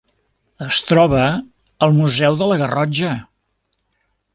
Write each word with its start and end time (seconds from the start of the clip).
Es 0.67 0.79
troba 0.91 1.21
al 1.89 1.95
Museu 2.01 2.41
de 2.43 2.51
la 2.53 2.61
Garrotxa. 2.67 3.17